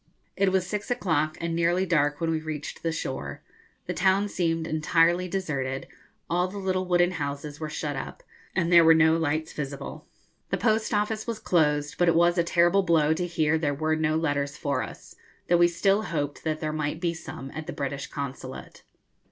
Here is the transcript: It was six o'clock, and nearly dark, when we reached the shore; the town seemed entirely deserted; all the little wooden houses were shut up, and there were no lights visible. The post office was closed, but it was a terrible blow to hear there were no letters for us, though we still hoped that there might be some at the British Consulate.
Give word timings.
It 0.35 0.51
was 0.51 0.65
six 0.65 0.89
o'clock, 0.89 1.37
and 1.39 1.55
nearly 1.55 1.85
dark, 1.85 2.19
when 2.19 2.31
we 2.31 2.39
reached 2.41 2.81
the 2.81 2.91
shore; 2.91 3.43
the 3.85 3.93
town 3.93 4.29
seemed 4.29 4.65
entirely 4.65 5.27
deserted; 5.27 5.87
all 6.27 6.47
the 6.47 6.57
little 6.57 6.85
wooden 6.87 7.11
houses 7.11 7.59
were 7.59 7.69
shut 7.69 7.95
up, 7.95 8.23
and 8.55 8.71
there 8.73 8.83
were 8.83 8.95
no 8.95 9.15
lights 9.15 9.53
visible. 9.53 10.07
The 10.49 10.57
post 10.57 10.91
office 10.91 11.27
was 11.27 11.37
closed, 11.37 11.99
but 11.99 12.07
it 12.07 12.15
was 12.15 12.39
a 12.39 12.43
terrible 12.43 12.81
blow 12.81 13.13
to 13.13 13.27
hear 13.27 13.59
there 13.59 13.75
were 13.75 13.95
no 13.95 14.15
letters 14.17 14.57
for 14.57 14.81
us, 14.81 15.15
though 15.49 15.57
we 15.57 15.67
still 15.67 16.01
hoped 16.01 16.43
that 16.43 16.61
there 16.61 16.73
might 16.73 16.99
be 16.99 17.13
some 17.13 17.51
at 17.53 17.67
the 17.67 17.71
British 17.71 18.07
Consulate. 18.07 18.81